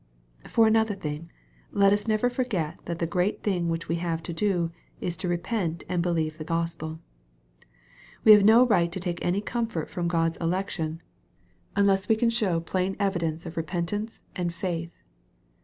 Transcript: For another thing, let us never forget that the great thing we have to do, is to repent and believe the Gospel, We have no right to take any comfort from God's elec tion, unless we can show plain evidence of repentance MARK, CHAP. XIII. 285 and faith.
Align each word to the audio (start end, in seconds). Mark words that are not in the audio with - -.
For 0.47 0.65
another 0.65 0.95
thing, 0.95 1.29
let 1.71 1.93
us 1.93 2.07
never 2.07 2.27
forget 2.27 2.79
that 2.85 2.97
the 2.97 3.05
great 3.05 3.43
thing 3.43 3.69
we 3.69 3.97
have 3.97 4.23
to 4.23 4.33
do, 4.33 4.71
is 4.99 5.15
to 5.17 5.27
repent 5.27 5.83
and 5.87 6.01
believe 6.01 6.39
the 6.39 6.43
Gospel, 6.43 6.97
We 8.23 8.31
have 8.31 8.43
no 8.43 8.65
right 8.65 8.91
to 8.93 8.99
take 8.99 9.23
any 9.23 9.41
comfort 9.41 9.91
from 9.91 10.07
God's 10.07 10.39
elec 10.39 10.69
tion, 10.71 11.03
unless 11.75 12.09
we 12.09 12.15
can 12.15 12.31
show 12.31 12.59
plain 12.59 12.95
evidence 12.99 13.45
of 13.45 13.55
repentance 13.57 14.21
MARK, 14.21 14.23
CHAP. 14.23 14.35
XIII. 14.37 14.37
285 14.37 14.41
and 14.81 14.89
faith. 14.91 14.97